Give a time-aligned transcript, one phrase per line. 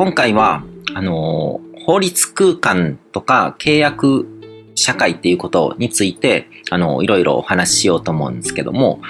[0.00, 4.26] 今回は、あのー、法律空間とか契約
[4.74, 9.02] 社会っていうことについて、あのー、いろいろお話ししようと思うんですけども、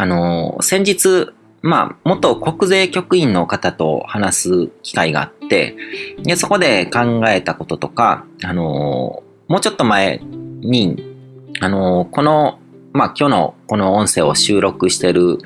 [0.00, 5.76] あのー、先日、まあ、元国税局員の方と話す機会があって、
[6.24, 11.04] で、そこで考えたこととか、あのもうちょっと前に、
[11.60, 12.58] あのこの
[12.92, 15.38] まあ今日のこの音声を収録してる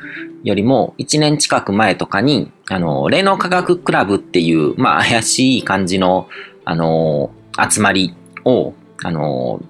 [0.46, 6.28] よりも1年近く前とかに、あの、霊能科学クラブっていう、まあ怪しい感じの、
[6.64, 7.32] あの、
[7.68, 8.14] 集まり
[8.44, 8.72] を、
[9.02, 9.60] あの、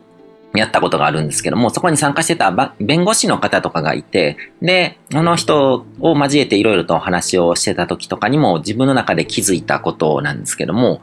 [0.55, 11.01] やったことがあるんですけども、そこに参加してた弁護士の方とかがいて、で、この人を交えていろいろとお話をしてた時とかにも自分の中で気づいたことなんですけども、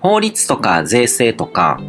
[0.00, 1.80] 法律とか税制とか、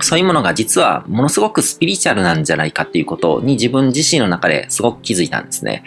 [0.00, 5.84] そういうものが実はものすごくスピリチュアルなんじゃないかっていうことに自分自身の中ですごく気づいたんですね。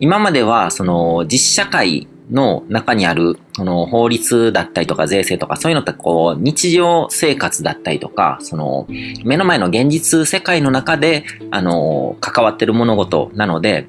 [0.00, 8.86] 今まではその実社会の中にあるその法律だったりとか税制とかそういうのってこう日常生活だったりとかその
[9.24, 13.86] 目の前の現実世界の中であの関わってる物事なので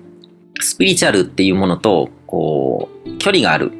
[0.59, 3.71] スピリチュアルっていうものとこう距離がある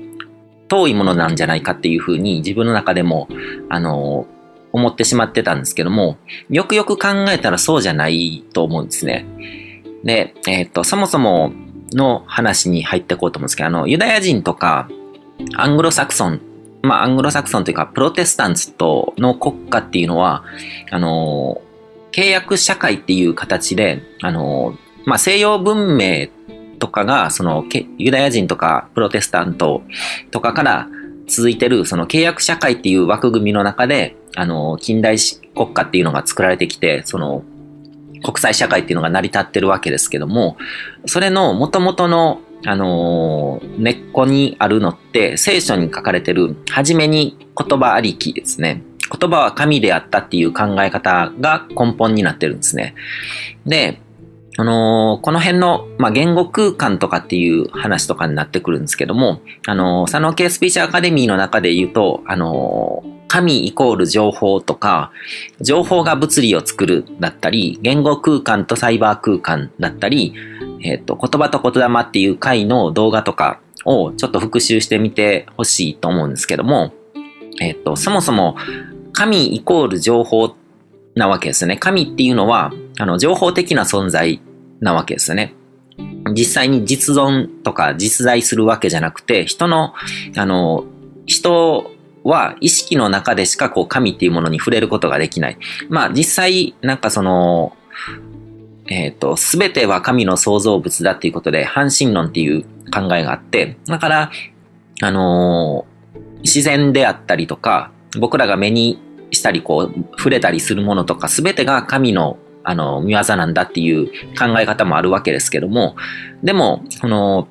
[0.70, 3.28] 遠いものなんじゃないかっていうふうに自分の中でも
[3.70, 4.26] あの
[4.74, 6.18] 思ってしまってたんですけども、
[6.50, 9.26] よくよく考えたらそうじゃないと思うんですね。
[10.04, 11.54] で、えっ、ー、と、そもそも
[11.94, 14.90] の話に入っていこうと思うんですけど、あの、ユダヤ人とか、
[15.56, 16.42] アングロサクソン、
[16.82, 20.44] まあ、アングロサクソンというか、プロテスタントの国家っていうのは、
[20.90, 21.62] あの、
[22.12, 26.28] 契約社会っていう形で、あの、まあ、西洋文明
[26.80, 27.64] とかが、その、
[27.98, 29.84] ユダヤ人とかプロテスタント
[30.32, 30.88] とかから
[31.28, 35.18] 続いてる、その契約社会っていう枠組みの中で、あの、近代
[35.56, 37.44] 国家っていうのが作られてきて、その、
[38.24, 40.58] 国際社会っていうのが成り立ってるわけですけども、
[41.06, 48.84] それの元々の、あの、根っこにあるのって、聖書に書かれてる、はじめに言葉ありきですね。
[49.20, 52.96] 言葉は神であったっていう考え方が根本になってるんですね。
[53.66, 54.00] で、
[54.58, 65.12] あのー、この辺の、まあ、言語空間とかっていう話とかになってくるんですけども、あのー、佐野系スピーチアカデミーの中で言うと、あのー、神イコール情報とか、
[65.59, 70.36] 情報が物理を作るだったり、言語空間とサイバー空間だったり、
[70.84, 76.94] えっ、と、言葉と言霊っていう回の動画とかをちょっと復習してみてほしいと思うんですけども、
[77.59, 78.56] えっ、と、そもそも
[79.14, 80.62] 神イコール情報って
[81.16, 81.78] なわけですね。
[81.78, 84.41] 神っていうのは、あの、情報的な存在
[84.79, 85.53] なわけですね。
[86.31, 89.94] 実際に実存とか実在するわけじゃなくて、人の、
[90.35, 90.85] あの、
[91.25, 91.91] 人
[92.23, 95.57] は意識の中でしかこう神っていうものに触れることができない。
[95.90, 97.75] まあ実際なんかその、
[98.88, 102.63] えっ、ー、と、すべては神の創造物だっていうことで、半神論っていう
[102.94, 104.31] 考えがあって、だから、
[105.02, 105.85] あの、
[106.44, 109.00] 自然であったりとか、僕らが目に
[109.34, 114.08] したり、こう、触れたりするものとか、すべてが神の、あの、見業なんだっていう
[114.38, 115.96] 考え方もあるわけですけども、
[116.44, 117.48] でも、その、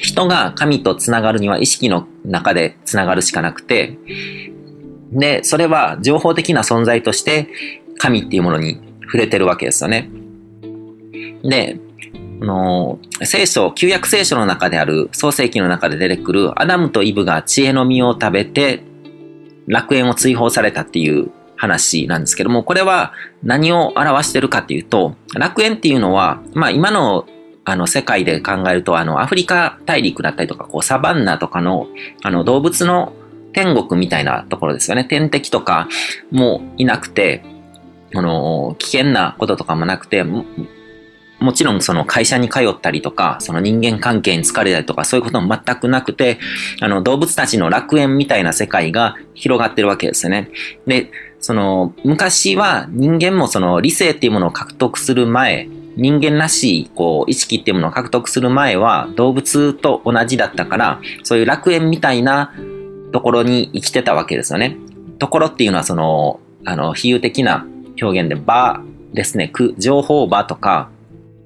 [0.00, 3.98] 人が神と繋がるには意識の中で繋がるしかなくて、
[5.12, 7.48] で、それは情報的な存在として
[7.98, 10.10] 神っていうものに触れてるわけですよね。
[11.44, 11.78] で、
[12.40, 18.82] あの、聖書、旧約聖書の中である創世記の中で出てくるアダムとイブが知恵の実を食べて
[19.66, 23.12] 楽園を追放されたっていう話なんですけども、これは
[23.42, 27.26] 何を表してるかっていうと、楽園っていうのは、まあ今の
[27.64, 31.86] あの、世界で考えると、あの、アフリカ大陸だったりとか、こう、サバンナとかの、
[32.22, 33.12] あの、動物の
[33.52, 35.04] 天国みたいなところですよね。
[35.04, 35.88] 天敵とか
[36.32, 37.44] もいなくて、
[38.14, 40.24] あの、危険なこととかもなくて、
[41.42, 46.38] もちろんその会社に通ったりとか、その人間関係に疲れたりとか、そういうことも全くなくて、
[46.80, 50.50] あの動物たちの楽園みたいな世界が広がってるわけですよね。
[50.86, 51.10] で、
[51.40, 62.52] その昔は人間もその理性っていうものを獲得する前、人間らしい、こう、意識っていうものを獲得する前は、動物と同じだったから、そういう楽園みたいな
[63.12, 64.78] ところに生きてたわけですよね。
[65.18, 67.66] ところっていうのは、その、あの、比喩的な
[68.00, 68.80] 表現で、場
[69.12, 70.88] ですね、情報場とか、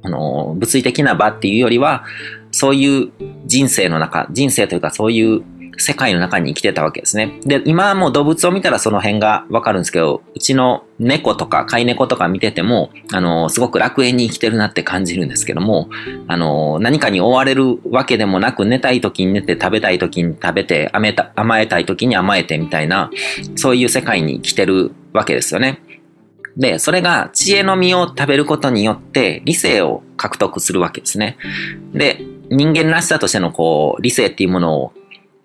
[0.06, 2.05] あの、物理的な場っていうよりは、
[2.53, 3.11] そういう
[3.44, 5.43] 人生の中、人生というかそういう
[5.79, 7.38] 世界の中に生きてたわけですね。
[7.44, 15.91] で、今はもう動物を見たらその辺がわかるんですけど、うちの猫とか飼い猫とか見てても、あの、すごく楽園に生きてるなって感じるんですけども、
[16.29, 23.11] あの、何かに追われるわけでもなく、寝たい時に寝て、食べたい時に食べて、甘えた甘えたい時に甘えてみたいな、
[23.56, 25.81] そういう世界に生きてるわけですよね。
[26.56, 31.37] で、それが知恵の実を食べることによって理性を獲得するわけですね。
[31.93, 34.93] で、人間らしさとしてのこう、理性っていうものを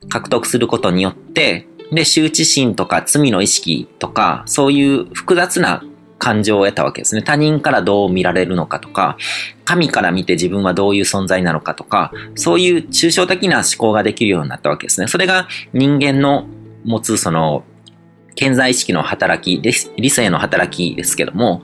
[0.09, 5.83] 獲得することによって、で、羞恥心とか罪の意識とか、そういう複雑な
[6.17, 7.23] 感情を得たわけですね。
[7.23, 9.17] 他人からどう見られるのかとか、
[9.65, 15.07] 神から見て自分はどういう存在なのかとか、そういう抽象的な思考ができるようになったわけですね。
[15.07, 16.45] それが人間の
[16.85, 17.63] 持つその、
[18.35, 19.61] 健在意識の働き、
[19.97, 21.63] 理性の働きですけども、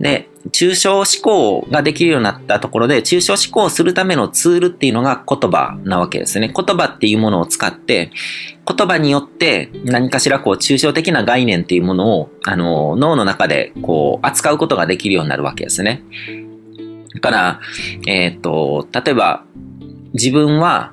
[0.00, 6.52] で、抽象思考ができるようになったところで、抽象思考するためのツールっていうのが言葉なわけですね。
[6.54, 8.10] 言葉っていうものを使って、
[8.66, 16.02] 言葉によって何かしらこう抽象的な概念っていうものを、あの、脳の中でこう扱うことができるようになるわけですね。
[17.14, 17.60] だから、
[18.06, 19.44] えっ、ー、と、例えば、
[20.12, 20.92] 自分は、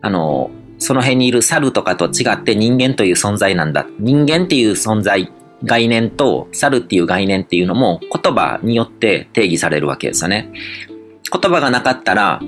[0.00, 0.50] あの、
[0.82, 3.86] その辺にいる猿とかと違って人間という存在なんだ。
[4.00, 5.32] 人間っていう存在
[5.62, 10.50] 概念と猿っていう概念っていうのも言葉によって定義されるわけですよね。
[11.32, 12.40] 言葉がなかったら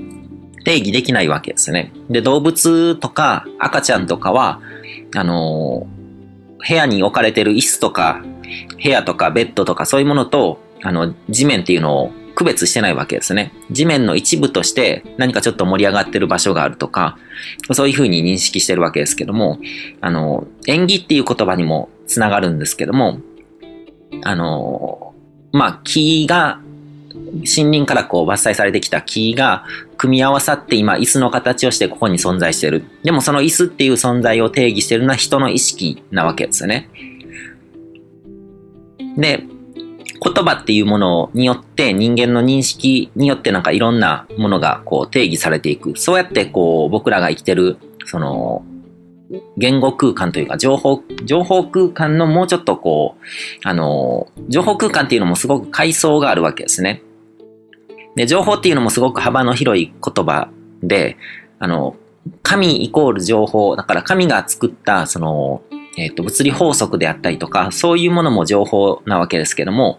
[0.64, 1.92] 定義できないわけですね。
[2.10, 4.60] で、動物とか赤ちゃんとかは、
[5.14, 8.24] あのー、部屋に置かれてる椅子とか、
[8.82, 13.52] 部屋とかベッドとかそういうものと、あの、地面っていうのを区別してないわけですね。
[13.70, 17.18] 地面の一部として何かちょっと盛り上がってる場所があるとか、
[17.72, 19.58] そういうふうに認識してるわけですけども、
[20.00, 23.20] あの、縁起っていう言葉にもつながるんですけども、
[24.22, 25.14] あの、
[25.52, 26.60] まあ、木が、
[27.14, 29.64] 森林からこう伐採されてきた木が
[29.96, 32.84] 組み合わさって今椅子の形をしてここに存在してる。
[33.04, 36.88] でもその椅子っていう存在を定義してるのは人の意識なわけですよね。
[39.16, 39.46] で、
[40.22, 45.96] 言葉っていうものによって人間の認識によってなんかいろんなものがこう定義されていく。
[45.96, 48.64] そうやってこう僕らが生きてるその
[49.56, 53.24] 言語空間というか情報、情報空間のもうちょっとこう、
[53.64, 57.02] あの、情報空間っていうのもすごく階層があるわけですね。
[58.16, 60.50] で、情報っていうのもすごく幅の広い言葉
[60.82, 61.16] で、
[61.58, 61.96] あの、
[62.42, 65.62] 神イコール情報、だから神が作ったその
[65.96, 69.98] えっ、ー、と、物理法則であったりとか、そういうものも情報なわけですけども、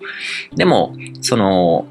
[0.55, 1.85] でも、その、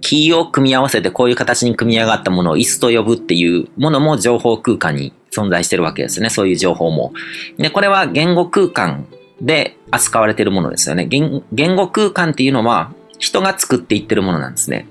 [0.00, 6.30] キーを組み合わせてこういう形に組み上がったものを椅子と呼ぶっていうものも情報空間に存在してるわけですね。
[6.30, 7.12] そういう情報も。
[7.58, 9.06] で、これは言語空間
[9.40, 11.06] で扱われているものですよね。
[11.06, 14.86] 言言語空間っていうのは人が作っていってるものなんですね。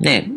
[0.00, 0.28] で、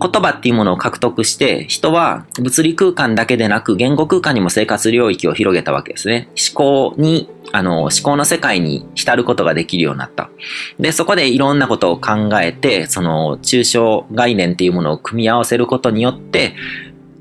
[0.00, 6.28] 言葉っていうものを獲得して、人は物理空間だけでなく言語空間にも生活領域を広げたわけですね。
[6.52, 6.56] 思
[6.92, 10.30] 考に、あの、思考の世界に浸ることができるようになった。
[10.78, 16.54] で、そこでいろんなことを考えて、その抽象概念っていうものを組み合わせることによって、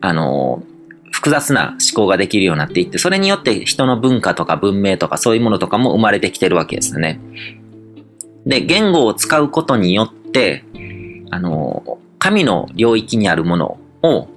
[0.02, 0.64] あの、
[1.12, 7.20] 複雑な思考ができるようになっていって、それによって人の文化とか文明とかそういうものとかも生まれてきてるわけですよね。
[8.46, 10.64] で、言語を使うことによって、
[11.32, 11.98] あの、
[12.28, 14.28] 神の領域にあるものを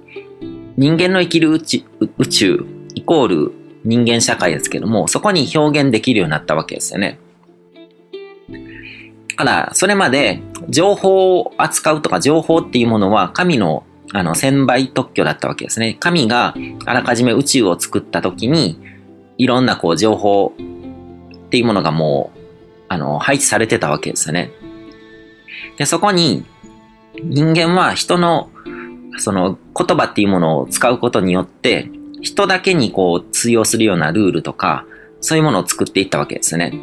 [0.77, 2.65] 人間の生きる宇宙
[2.95, 3.51] イコール
[3.83, 7.19] 人間社会ですけども、そこに表現できるようになったわけですよね。
[9.31, 13.83] だから、それまで情報を扱うとか情報っていうものは神の
[14.13, 15.97] あの、千倍特許だったわけですね。
[15.99, 16.55] 神が
[16.85, 18.79] あらかじめ宇宙を作った時に、
[19.37, 22.39] いろんなこう情報っていうものがもう、
[22.87, 24.49] あの、配置されてたわけですよね。
[25.77, 26.45] で、そこに
[27.19, 28.49] 人間は人の
[29.17, 31.89] その言葉っていうものを使うことによって、
[32.21, 34.85] 人だけにこう通用するようなルールとか、
[35.19, 36.73] そういうものを作っていったわけですね。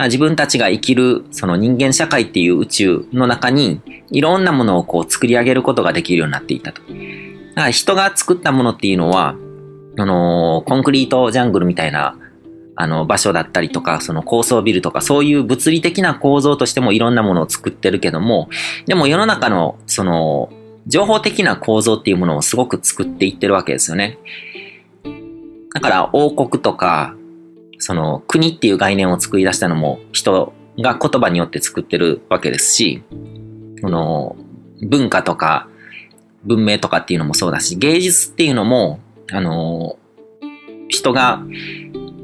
[0.00, 3.80] 自分たちが生きるその人間社会っていう宇宙の中に
[4.10, 6.82] いろんなものをこう作り上げることができるようになっていたと。
[6.82, 6.96] だか
[7.66, 9.36] ら人が作ったものっていうのは、
[9.98, 12.16] あのコンクリートジャングルみたいな
[12.74, 18.48] あの場所だったりとか、その高層ビルとか、そういう物理的な構造としてもいろんなものを作ってるけども、
[18.86, 20.50] でも世の中のその
[20.86, 24.18] 情報的な構造っていうものをすごく作っていってるわけですよね。
[25.74, 27.14] だから王国とか、
[27.78, 33.02] その国っていう概念を作り出したのも人が言葉によって作ってるわけですし、
[33.82, 34.36] この
[34.80, 35.68] 文化とか
[36.44, 39.00] 文明とかっていうのもそうだし、芸術っていうのも、
[39.30, 39.96] あの、
[40.88, 41.42] 人が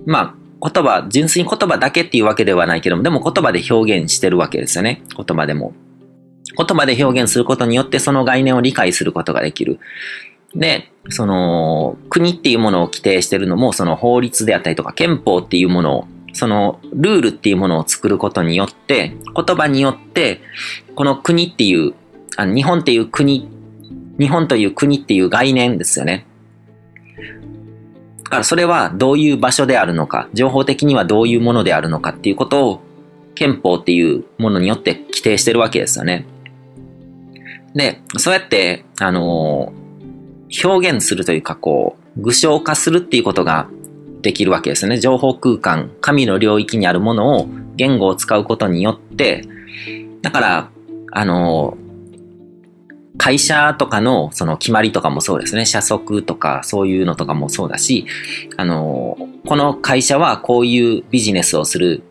[0.08, 5.02] まあ、言葉、純粋に言葉だけっていうわけではないけども、でも言葉で表現してるわけですよね。
[5.14, 5.74] 言葉でも。
[6.56, 9.78] 言葉で表現することによってその概念を理解することができる。
[10.54, 20.40] で、その、国っていうものを規定してるのも、その法律であったりとか憲法っていうものを、そのルールっていうものを作ることによって、言葉によって、
[20.94, 21.92] この国っていう、
[22.38, 23.46] あの日本っていう国、
[24.18, 26.26] 日本という国っていう概念ですよね。
[28.28, 32.80] だからそれはどういう場所であるのか、情報的にはどういうものであるのかっていうことを
[33.35, 36.26] 憲法っていうものによって規定してるわけですよね。
[37.75, 43.70] で、そうやって、あのー、表現するというかこう、具象化するっていうことが
[44.20, 44.99] できるわけですよね。
[44.99, 49.42] 情報空間、神の領域にあるものを言語を使うことによって、
[50.20, 50.70] だから、
[51.12, 51.78] あの、
[53.18, 55.66] 会社とかのその決まりとかもそうですね。
[55.66, 58.06] 社則とかそういうのとかもそうだし、
[58.56, 62.02] あの、この会社はこういうビジネスをする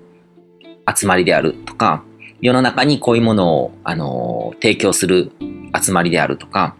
[0.94, 2.04] 集まりであるとか、
[2.42, 5.32] 世の中にこういうものを、あの、提供する
[5.82, 6.76] 集まりであるとか、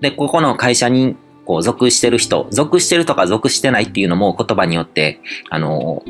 [0.00, 5.20] で、ここの会社にこう属してる人、属してるとか属してないっていうのも言葉によって、
[5.50, 6.02] あの、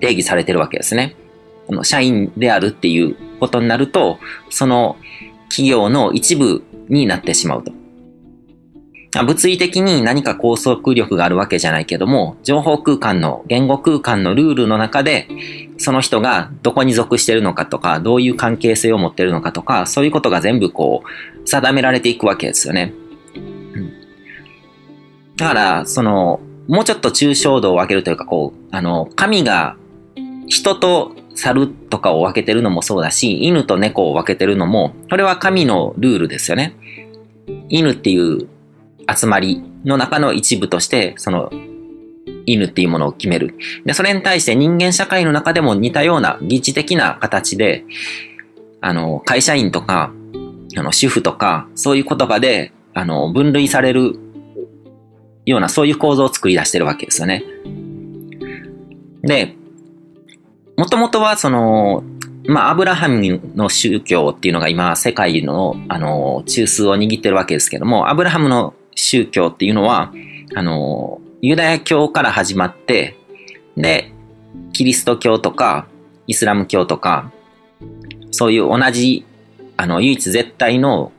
[0.00, 1.16] 定義されてるわけですね。
[1.66, 4.18] この社員であるっていうことになると、
[4.50, 4.96] その
[5.48, 7.72] 企業の一部になってしまうと。
[9.24, 15.28] 物理的に何か拘束力があるわけじゃないけども、情報空間の、言語空間のルールの中で、
[15.78, 22.92] その人がどこに属してるのかとか、どういう関係性を持ってるのかとか、そういうことが全部こう、定められていくわけですよね。
[23.36, 23.92] うん、
[25.36, 29.76] だから、その、もうちょっと抽象度を上げるというか、こう、あの、神が
[30.48, 36.74] 人と猿とかを分けてるのもそうだし、犬と猫を分けてるのも、これは神のルールですよね。
[37.68, 38.48] 犬っていう
[39.14, 41.50] 集まりの中の一部として、その
[42.46, 43.54] 犬っていうものを決める。
[43.84, 47.84] で、それに対して人間社会の中でも似たような疑似的な形で、
[48.80, 50.12] あの、会社員とか、
[50.76, 54.18] あの、主婦とか、そういう言葉で、あの、分類される
[55.44, 57.44] ような、そういう構造を作り出してるわけですよね。
[59.22, 59.56] で、
[60.76, 62.04] もともとはその、
[62.46, 70.12] まあ、アブラハムの宗教っていうのが今、世界の、あの、中枢を握ってるわけですけども、アブラハムの宗教っていうのは、
[70.54, 73.16] あの、ユダヤ教から始まって、
[73.76, 74.12] で、
[74.72, 75.86] キリスト教とか、
[76.26, 77.32] イスラム教とか、
[78.30, 79.24] そういう同じ、
[79.76, 81.12] あの、唯一絶対の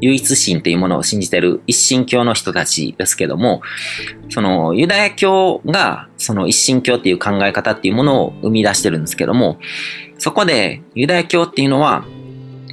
[0.00, 3.62] 唯一神っていうものを信じている一神教の人たちですけども、
[4.30, 9.58] そのユダヤ教がその一神教っていう考え方っていうものを生み出してるんですけども、
[10.18, 12.04] そこでユダヤ教っていうのは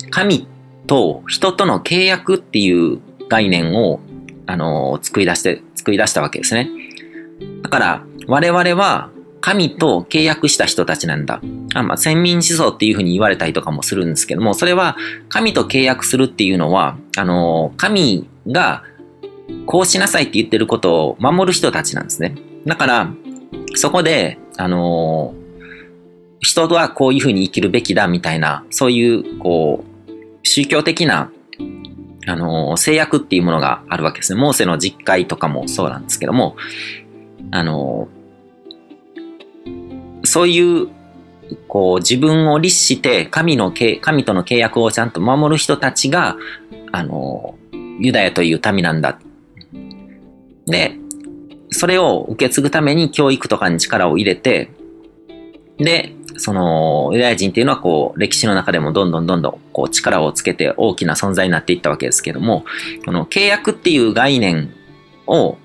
[0.09, 0.47] 神
[0.87, 2.99] と人との契約っていう
[3.29, 3.99] 概念を
[4.45, 6.69] あの作り出して、作り出したわけですね。
[7.61, 9.09] だから我々は
[9.45, 11.41] 神と契約した人たちなんだ。
[11.73, 14.95] あまあ、先民思想っていうふうに言われたりとかもするんですけども、それは
[15.27, 18.83] 神と契約するっていうのは、あの、神が
[19.65, 22.35] こうしなさいって言ってることを守る人たちなんですね。
[22.65, 23.11] だから、
[23.75, 25.35] そこで、あの、
[26.39, 31.33] 人とはこういうふうに生きるべきだみたいな、そういう、こう、宗教的な、
[32.27, 34.39] あの、制約っていうものがあるわけですね。
[34.39, 36.55] モーセの実会とかもそうなんですけども、
[37.51, 38.07] あの、
[40.23, 40.87] そういう、
[41.67, 46.37] こう、自分を律して神の、神との契約をちゃんと守る人たちが、
[46.91, 47.55] あの、
[47.99, 49.19] ユダヤという民なんだ。
[50.65, 50.95] で、
[51.69, 54.71] それを受け継ぐために教育とかに力を入れて、
[55.77, 62.65] で、その、ユダヤ人っていうのはこう、歴史の中でもどんどんどんどんこう力をつけて大きな存在になっていったわけですけども、
[63.05, 64.73] この契約っていう概念
[65.27, 65.57] を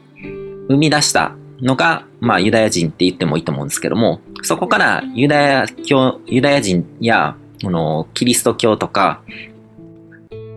[0.68, 9.22] 生み出したのが、まあユダヤ人って言ってもいいと思うんですけども、そこからユダヤ教、ユダヤ人や、この、キリスト教とか、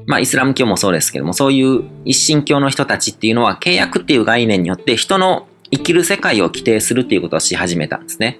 [0.06, 8.40] まあイスラム教もそうですけども、そういう一神教の人たちっていうのは契約っていう概念によって人の生きる世界を規定するっていうことをし始めたんですね。